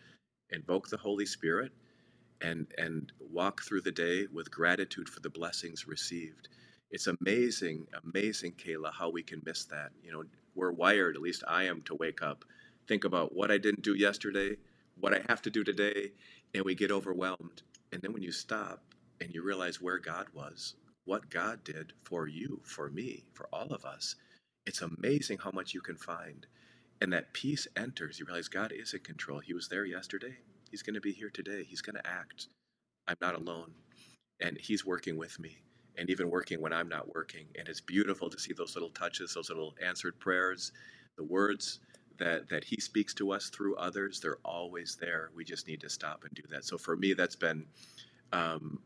Invoke 0.51 0.89
the 0.89 0.97
Holy 0.97 1.27
Spirit 1.27 1.73
and 2.41 2.67
and 2.79 3.13
walk 3.21 3.63
through 3.63 3.83
the 3.83 3.93
day 3.93 4.27
with 4.33 4.51
gratitude 4.51 5.09
for 5.09 5.21
the 5.21 5.31
blessings 5.31 5.87
received. 5.87 6.49
It's 6.91 7.09
amazing, 7.09 7.87
amazing, 8.05 8.53
Kayla, 8.53 8.93
how 8.93 9.11
we 9.11 9.23
can 9.23 9.43
miss 9.45 9.65
that. 9.67 9.91
You 10.03 10.13
know, 10.13 10.25
we're 10.55 10.73
wired, 10.73 11.17
at 11.17 11.23
least 11.23 11.45
I 11.49 11.65
am, 11.65 11.83
to 11.83 11.95
wake 11.95 12.23
up, 12.23 12.45
think 12.87 13.05
about 13.05 13.35
what 13.35 13.51
I 13.51 13.59
didn't 13.59 13.83
do 13.83 13.95
yesterday, 13.95 14.57
what 15.01 15.15
I 15.15 15.21
have 15.29 15.43
to 15.43 15.51
do 15.51 15.65
today, 15.65 16.13
and 16.55 16.65
we 16.65 16.75
get 16.75 16.93
overwhelmed. 16.93 17.63
And 17.93 18.01
then 18.03 18.13
when 18.13 18.23
you 18.23 18.33
stop 18.33 18.83
and 19.21 19.35
you 19.35 19.43
realize 19.43 19.81
where 19.81 19.99
God 19.99 20.27
was, 20.35 20.75
what 21.05 21.31
God 21.31 21.65
did 21.65 21.93
for 22.03 22.27
you, 22.27 22.61
for 22.65 22.89
me, 22.91 23.25
for 23.35 23.49
all 23.53 23.69
of 23.73 23.85
us, 23.85 24.17
it's 24.67 24.83
amazing 24.83 25.39
how 25.39 25.51
much 25.53 25.75
you 25.75 25.81
can 25.81 25.97
find. 25.97 26.47
And 27.01 27.13
that 27.13 27.35
peace 27.35 27.67
enters. 27.77 28.19
You 28.19 28.27
realize 28.27 28.49
God 28.49 28.73
is 28.73 28.95
in 28.95 29.01
control. 29.01 29.41
He 29.41 29.53
was 29.53 29.69
there 29.69 29.85
yesterday. 29.85 30.37
He's 30.71 30.83
going 30.83 30.95
to 30.95 31.01
be 31.01 31.13
here 31.13 31.31
today. 31.31 31.65
He's 31.65 31.83
going 31.83 31.97
to 31.97 32.07
act. 32.07 32.49
I'm 33.07 33.17
not 33.21 33.35
alone. 33.35 33.73
And 34.41 34.57
He's 34.59 34.87
working 34.87 35.17
with 35.17 35.39
me 35.39 35.59
and 35.97 36.09
even 36.09 36.31
working 36.31 36.61
when 36.61 36.73
I'm 36.73 36.89
not 36.89 37.15
working. 37.15 37.47
And 37.59 37.69
it's 37.69 37.81
beautiful 37.81 38.31
to 38.31 38.39
see 38.39 38.53
those 38.53 38.75
little 38.75 38.91
touches, 38.91 39.35
those 39.35 39.51
little 39.51 39.75
answered 39.85 40.19
prayers, 40.19 40.73
the 41.17 41.25
words 41.25 41.81
that, 42.19 42.49
that 42.49 42.65
He 42.65 42.81
speaks 42.81 43.13
to 43.15 43.33
us 43.33 43.51
through 43.51 43.77
others. 43.77 44.21
They're 44.21 44.39
always 44.45 44.97
there. 44.99 45.31
We 45.37 45.45
just 45.45 45.69
need 45.69 45.81
to 45.83 45.91
stop 45.91 46.25
and 46.25 46.33
do 46.35 46.43
that. 46.51 46.65
So 46.65 46.79
for 46.79 46.97
me, 46.97 47.13
that's 47.13 47.37
been 47.37 47.67
um, 48.33 48.79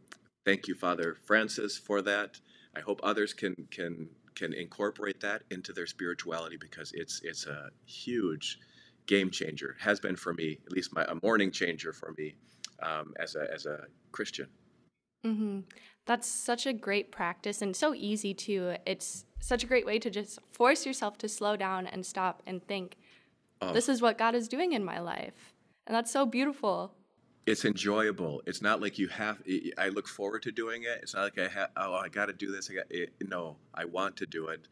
thank 0.48 0.66
you, 0.66 0.74
Father 0.74 1.14
Francis, 1.26 1.76
for 1.76 2.00
that. 2.02 2.40
I 2.74 2.80
hope 2.80 3.00
others 3.02 3.34
can 3.34 3.54
can 3.70 4.08
can 4.34 4.52
incorporate 4.54 5.20
that 5.20 5.42
into 5.50 5.72
their 5.72 5.86
spirituality 5.86 6.56
because 6.56 6.90
it's 6.94 7.20
it's 7.22 7.46
a 7.46 7.68
huge 7.84 8.58
game 9.06 9.30
changer. 9.30 9.76
Has 9.80 10.00
been 10.00 10.16
for 10.16 10.32
me, 10.32 10.58
at 10.66 10.72
least 10.72 10.94
my 10.94 11.04
a 11.04 11.16
morning 11.22 11.50
changer 11.50 11.92
for 11.92 12.14
me 12.16 12.36
um, 12.82 13.12
as 13.20 13.36
a 13.36 13.44
as 13.52 13.66
a 13.66 13.78
Christian. 14.12 14.48
Mm-hmm. 15.26 15.60
That's 16.06 16.26
such 16.26 16.66
a 16.66 16.72
great 16.72 17.12
practice 17.12 17.60
and 17.60 17.76
so 17.76 17.94
easy 17.94 18.32
too. 18.32 18.76
It's 18.86 19.26
such 19.40 19.62
a 19.62 19.66
great 19.66 19.84
way 19.84 19.98
to 19.98 20.08
just 20.08 20.38
force 20.52 20.86
yourself 20.86 21.18
to 21.18 21.28
slow 21.28 21.56
down 21.56 21.86
and 21.86 22.06
stop 22.06 22.42
and 22.46 22.66
think, 22.66 22.96
Oh. 23.60 23.72
this 23.72 23.88
is 23.88 24.00
what 24.00 24.18
God 24.18 24.34
is 24.34 24.48
doing 24.48 24.72
in 24.72 24.84
my 24.84 25.00
life. 25.00 25.54
And 25.86 25.94
that's 25.96 26.12
so 26.12 26.24
beautiful. 26.24 26.94
It's 27.48 27.64
enjoyable. 27.64 28.42
It's 28.46 28.60
not 28.60 28.82
like 28.82 28.98
you 28.98 29.08
have. 29.08 29.38
I 29.78 29.88
look 29.88 30.06
forward 30.06 30.42
to 30.42 30.52
doing 30.52 30.82
it. 30.82 31.00
It's 31.02 31.14
not 31.14 31.22
like 31.22 31.38
I 31.38 31.48
have. 31.48 31.70
Oh, 31.78 31.94
I 31.94 32.08
got 32.08 32.26
to 32.26 32.34
do 32.34 32.52
this. 32.52 32.70
I 32.70 32.74
got. 32.74 32.84
It, 32.90 33.14
no, 33.26 33.56
I 33.74 33.86
want 33.86 34.16
to 34.18 34.26
do 34.26 34.48
it. 34.48 34.68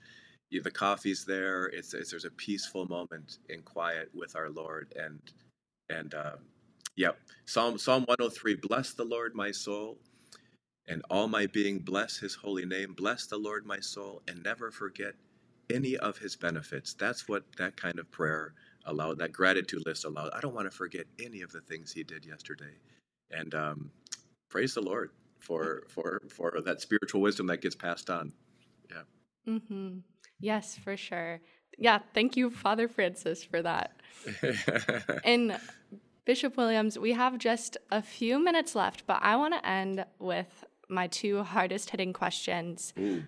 The 0.50 0.71
coffee's 0.71 1.25
there. 1.25 1.66
It's, 1.66 1.95
it's 1.95 2.11
there's 2.11 2.26
a 2.26 2.30
peaceful 2.30 2.87
moment 2.87 3.38
in 3.49 3.62
quiet 3.62 4.11
with 4.14 4.37
our 4.37 4.50
Lord, 4.50 4.92
and 4.95 5.21
and 5.88 6.14
um, 6.14 6.38
yep. 6.97 7.18
Psalm 7.47 7.78
Psalm 7.78 8.02
103. 8.02 8.56
Bless 8.56 8.92
the 8.92 9.04
Lord, 9.04 9.35
my 9.35 9.50
soul, 9.50 9.97
and 10.87 11.02
all 11.09 11.28
my 11.28 11.47
being. 11.47 11.78
Bless 11.78 12.18
His 12.18 12.35
holy 12.35 12.66
name. 12.66 12.92
Bless 12.95 13.26
the 13.26 13.38
Lord, 13.38 13.64
my 13.64 13.80
soul, 13.80 14.21
and 14.28 14.42
never 14.42 14.71
forget 14.71 15.14
any 15.71 15.97
of 15.97 16.18
His 16.18 16.37
benefits. 16.37 16.92
That's 16.92 17.26
what 17.26 17.45
that 17.56 17.78
kind 17.78 17.99
of 17.99 18.11
prayer 18.11 18.52
allowed. 18.87 19.19
That 19.19 19.33
gratitude 19.33 19.83
list 19.87 20.05
allow 20.05 20.31
I 20.33 20.40
don't 20.40 20.55
want 20.55 20.71
to 20.71 20.76
forget 20.76 21.07
any 21.23 21.43
of 21.43 21.52
the 21.52 21.61
things 21.61 21.93
He 21.93 22.02
did 22.02 22.25
yesterday 22.25 22.75
and 23.31 23.55
um, 23.55 23.90
praise 24.49 24.75
the 24.75 24.81
Lord 24.81 25.11
for 25.40 25.85
for 25.88 26.23
for 26.28 26.61
that 26.64 26.81
spiritual 26.81 27.21
wisdom 27.21 27.47
that 27.49 27.61
gets 27.61 27.75
passed 27.75 28.11
on. 28.11 28.33
Yeah 28.90 29.02
mm-hmm. 29.49 29.99
Yes, 30.40 30.76
for 30.76 30.97
sure. 30.97 31.40
Yeah, 31.78 31.99
thank 32.14 32.37
you, 32.37 32.50
Father 32.50 32.88
Francis, 32.88 33.45
for 33.45 33.62
that. 33.62 33.93
And 35.25 35.59
Bishop 36.25 36.57
Williams, 36.57 36.99
we 36.99 37.12
have 37.12 37.38
just 37.38 37.76
a 37.90 38.02
few 38.02 38.38
minutes 38.38 38.75
left, 38.75 39.07
but 39.07 39.21
I 39.23 39.37
want 39.37 39.55
to 39.55 39.66
end 39.66 40.05
with 40.19 40.64
my 40.88 41.07
two 41.07 41.43
hardest 41.43 41.90
hitting 41.90 42.12
questions. 42.12 42.93
Ooh. 42.99 43.25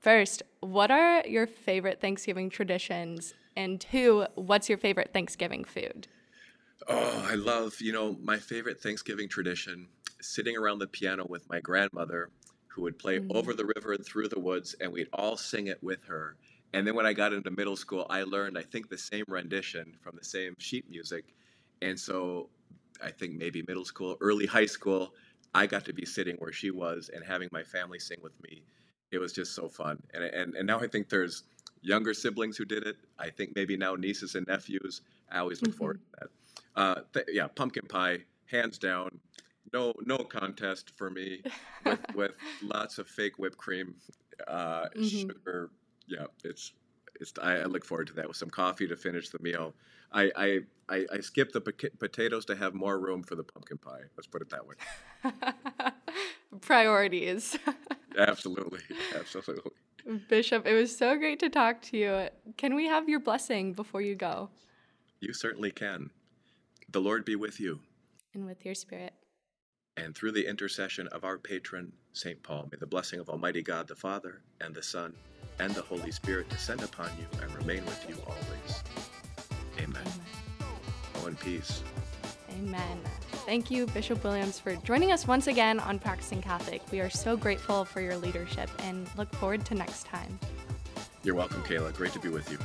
First, 0.00 0.42
what 0.60 0.90
are 0.90 1.22
your 1.26 1.46
favorite 1.46 2.00
Thanksgiving 2.00 2.50
traditions? 2.50 3.34
And 3.56 3.80
two, 3.80 4.26
what's 4.34 4.68
your 4.68 4.78
favorite 4.78 5.12
Thanksgiving 5.12 5.64
food? 5.64 6.08
Oh, 6.88 7.26
I 7.30 7.34
love, 7.34 7.80
you 7.80 7.92
know, 7.92 8.16
my 8.22 8.38
favorite 8.38 8.80
Thanksgiving 8.80 9.28
tradition, 9.28 9.88
sitting 10.20 10.56
around 10.56 10.78
the 10.78 10.86
piano 10.86 11.26
with 11.28 11.48
my 11.48 11.60
grandmother 11.60 12.30
who 12.68 12.82
would 12.82 12.98
play 12.98 13.20
Mhm. 13.20 13.36
Over 13.36 13.54
the 13.54 13.66
River 13.76 13.92
and 13.92 14.04
Through 14.04 14.28
the 14.28 14.40
Woods, 14.40 14.74
and 14.80 14.92
we'd 14.92 15.08
all 15.12 15.36
sing 15.36 15.66
it 15.66 15.82
with 15.82 16.02
her. 16.04 16.36
And 16.72 16.86
then 16.86 16.94
when 16.94 17.04
I 17.04 17.12
got 17.12 17.32
into 17.34 17.50
middle 17.50 17.76
school, 17.76 18.06
I 18.08 18.22
learned, 18.22 18.56
I 18.56 18.62
think, 18.62 18.88
the 18.88 18.96
same 18.96 19.24
rendition 19.28 19.96
from 20.00 20.16
the 20.16 20.24
same 20.24 20.54
sheet 20.58 20.88
music. 20.88 21.34
And 21.82 22.00
so 22.00 22.48
I 23.00 23.10
think 23.10 23.34
maybe 23.34 23.62
middle 23.68 23.84
school, 23.84 24.16
early 24.20 24.46
high 24.46 24.66
school, 24.66 25.14
I 25.54 25.66
got 25.66 25.84
to 25.84 25.92
be 25.92 26.06
sitting 26.06 26.36
where 26.36 26.52
she 26.52 26.70
was 26.70 27.10
and 27.10 27.22
having 27.22 27.50
my 27.52 27.62
family 27.62 27.98
sing 27.98 28.18
with 28.22 28.40
me. 28.42 28.64
It 29.10 29.18
was 29.18 29.34
just 29.34 29.54
so 29.54 29.68
fun. 29.68 30.02
And, 30.14 30.24
and, 30.24 30.54
and 30.54 30.66
now 30.66 30.80
I 30.80 30.86
think 30.86 31.10
there's 31.10 31.44
younger 31.82 32.14
siblings 32.14 32.56
who 32.56 32.64
did 32.64 32.86
it. 32.86 32.96
I 33.18 33.30
think 33.30 33.54
maybe 33.54 33.76
now 33.76 33.94
nieces 33.94 34.34
and 34.34 34.46
nephews. 34.46 35.02
I 35.30 35.38
always 35.38 35.60
look 35.62 35.74
forward 35.74 36.00
to 36.00 36.20
that. 36.20 36.28
Uh, 36.80 37.00
th- 37.12 37.26
yeah, 37.32 37.46
pumpkin 37.48 37.86
pie, 37.86 38.20
hands 38.46 38.78
down. 38.78 39.10
No, 39.72 39.92
no 40.04 40.18
contest 40.18 40.90
for 40.96 41.10
me. 41.10 41.42
With, 41.84 41.98
with 42.14 42.30
lots 42.62 42.98
of 42.98 43.08
fake 43.08 43.40
whipped 43.40 43.56
cream, 43.58 43.96
uh, 44.46 44.86
Mhm. 44.96 45.10
sugar. 45.32 45.70
Yeah, 46.06 46.26
it's 46.44 46.72
it's. 47.20 47.32
I, 47.42 47.56
I 47.56 47.64
look 47.64 47.84
forward 47.84 48.06
to 48.06 48.12
that 48.14 48.28
with 48.28 48.36
some 48.36 48.50
coffee 48.50 48.86
to 48.86 48.96
finish 48.96 49.30
the 49.30 49.40
meal. 49.40 49.74
I 50.12 50.30
I, 50.36 50.60
I, 50.88 51.06
I 51.14 51.18
skip 51.20 51.50
the 51.50 51.60
poca- 51.60 51.90
potatoes 51.98 52.44
to 52.44 52.54
have 52.54 52.74
more 52.74 53.00
room 53.00 53.24
for 53.24 53.34
the 53.34 53.42
pumpkin 53.42 53.78
pie. 53.78 54.02
Let's 54.16 54.28
put 54.28 54.42
it 54.42 54.50
that 54.50 54.64
way. 54.64 54.76
Priorities. 56.60 57.56
Absolutely, 58.18 58.80
absolutely. 59.18 59.72
Bishop, 60.28 60.66
it 60.66 60.74
was 60.74 60.96
so 60.96 61.16
great 61.16 61.38
to 61.40 61.48
talk 61.48 61.80
to 61.82 61.96
you. 61.96 62.28
Can 62.56 62.74
we 62.74 62.86
have 62.86 63.08
your 63.08 63.20
blessing 63.20 63.72
before 63.72 64.00
you 64.02 64.14
go? 64.14 64.50
You 65.20 65.32
certainly 65.32 65.70
can. 65.70 66.10
The 66.90 67.00
Lord 67.00 67.24
be 67.24 67.36
with 67.36 67.60
you, 67.60 67.80
And 68.34 68.44
with 68.44 68.64
your 68.64 68.74
spirit. 68.74 69.14
and 69.96 70.14
through 70.14 70.32
the 70.32 70.48
intercession 70.48 71.06
of 71.08 71.22
our 71.24 71.38
patron 71.38 71.92
Saint 72.12 72.42
Paul, 72.42 72.68
may 72.72 72.78
the 72.78 72.86
blessing 72.86 73.20
of 73.20 73.28
Almighty 73.30 73.62
God 73.62 73.86
the 73.88 73.94
Father 73.96 74.42
and 74.60 74.74
the 74.74 74.82
Son 74.82 75.14
and 75.58 75.74
the 75.74 75.82
Holy 75.82 76.10
Spirit 76.10 76.48
descend 76.48 76.82
upon 76.82 77.10
you 77.18 77.26
and 77.42 77.54
remain 77.54 77.84
with 77.86 78.04
you 78.08 78.16
always. 78.26 78.82
Amen. 79.78 80.06
Go 81.14 81.26
in 81.28 81.36
peace. 81.36 81.82
Amen. 82.58 83.00
Thank 83.46 83.70
you, 83.70 83.86
Bishop 83.86 84.22
Williams, 84.22 84.58
for 84.58 84.76
joining 84.76 85.12
us 85.12 85.26
once 85.26 85.46
again 85.46 85.80
on 85.80 85.98
Practicing 85.98 86.40
Catholic. 86.40 86.82
We 86.90 87.00
are 87.00 87.10
so 87.10 87.36
grateful 87.36 87.84
for 87.84 88.00
your 88.00 88.16
leadership 88.16 88.70
and 88.80 89.08
look 89.16 89.32
forward 89.36 89.64
to 89.66 89.74
next 89.74 90.06
time. 90.06 90.38
You're 91.24 91.34
welcome, 91.34 91.62
Kayla. 91.62 91.94
Great 91.94 92.12
to 92.12 92.18
be 92.18 92.28
with 92.28 92.50
you. 92.50 92.58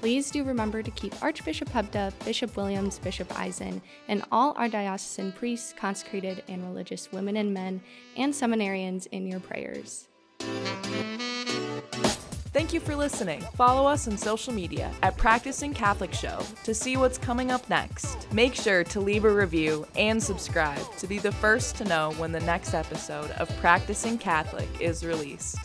Please 0.00 0.30
do 0.30 0.44
remember 0.44 0.82
to 0.82 0.90
keep 0.92 1.22
Archbishop 1.22 1.68
Hebda, 1.68 2.12
Bishop 2.24 2.56
Williams, 2.56 2.98
Bishop 2.98 3.28
Izen, 3.28 3.82
and 4.08 4.24
all 4.32 4.54
our 4.56 4.68
diocesan 4.68 5.32
priests, 5.32 5.74
consecrated 5.76 6.42
and 6.48 6.64
religious 6.64 7.12
women 7.12 7.36
and 7.36 7.52
men, 7.52 7.82
and 8.16 8.32
seminarians 8.32 9.06
in 9.12 9.26
your 9.26 9.40
prayers. 9.40 10.08
Thank 12.52 12.72
you 12.72 12.80
for 12.80 12.96
listening. 12.96 13.42
Follow 13.54 13.88
us 13.88 14.08
on 14.08 14.18
social 14.18 14.52
media 14.52 14.92
at 15.02 15.16
Practicing 15.16 15.72
Catholic 15.72 16.12
Show 16.12 16.40
to 16.64 16.74
see 16.74 16.96
what's 16.96 17.16
coming 17.16 17.52
up 17.52 17.68
next. 17.70 18.26
Make 18.32 18.56
sure 18.56 18.82
to 18.82 18.98
leave 18.98 19.24
a 19.24 19.32
review 19.32 19.86
and 19.94 20.20
subscribe 20.20 20.82
to 20.96 21.06
be 21.06 21.18
the 21.18 21.30
first 21.30 21.76
to 21.76 21.84
know 21.84 22.10
when 22.18 22.32
the 22.32 22.40
next 22.40 22.74
episode 22.74 23.30
of 23.32 23.48
Practicing 23.58 24.18
Catholic 24.18 24.68
is 24.80 25.06
released. 25.06 25.58